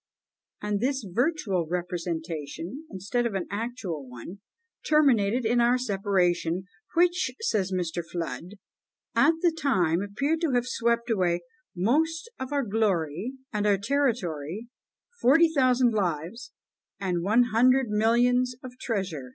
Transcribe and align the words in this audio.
and 0.63 0.79
this 0.79 1.05
virtual 1.07 1.67
representation, 1.69 2.85
instead 2.89 3.27
of 3.27 3.35
an 3.35 3.45
actual 3.51 4.07
one, 4.09 4.39
terminated 4.87 5.45
in 5.45 5.61
our 5.61 5.77
separation; 5.77 6.63
"which," 6.95 7.29
says 7.41 7.71
Mr. 7.71 8.01
Flood, 8.03 8.55
"at 9.15 9.35
the 9.43 9.51
time 9.55 10.01
appeared 10.01 10.41
to 10.41 10.53
have 10.53 10.65
swept 10.65 11.11
away 11.11 11.43
most 11.75 12.31
of 12.39 12.51
our 12.51 12.63
glory 12.65 13.33
and 13.53 13.67
our 13.67 13.77
territory; 13.77 14.69
forty 15.21 15.53
thousand 15.53 15.93
lives, 15.93 16.51
and 16.99 17.21
one 17.21 17.43
hundred 17.53 17.89
millions 17.89 18.55
of 18.63 18.75
treasure!" 18.79 19.29